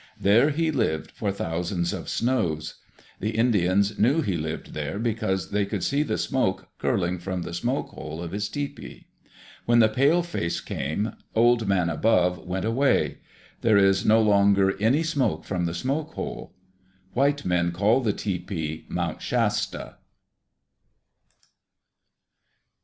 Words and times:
There 0.19 0.49
he 0.49 0.71
lived 0.71 1.11
for 1.11 1.31
thousands 1.31 1.93
of 1.93 2.09
snows. 2.09 2.77
The 3.19 3.37
Indians 3.37 3.99
knew 3.99 4.21
he 4.21 4.35
lived 4.35 4.73
there 4.73 4.97
because 4.97 5.51
they 5.51 5.63
could 5.63 5.83
see 5.83 6.01
the 6.01 6.17
smoke 6.17 6.69
curling 6.79 7.19
from 7.19 7.43
the 7.43 7.53
smoke 7.53 7.89
hole 7.89 8.19
of 8.19 8.31
his 8.31 8.49
tepee. 8.49 9.05
When 9.67 9.77
the 9.77 9.87
pale 9.87 10.23
face 10.23 10.59
came, 10.59 11.13
Old 11.35 11.67
Man 11.67 11.87
Above 11.87 12.39
went 12.47 12.65
away. 12.65 13.19
There 13.61 13.77
is 13.77 14.03
no 14.03 14.19
longer 14.23 14.75
any 14.81 15.03
smoke 15.03 15.45
from 15.45 15.65
the 15.65 15.75
smoke 15.75 16.15
hole. 16.15 16.55
White 17.13 17.45
men 17.45 17.71
call 17.71 18.01
the 18.01 18.11
tepee 18.13 18.85
Mount 18.89 19.21
Shasta. 19.21 19.97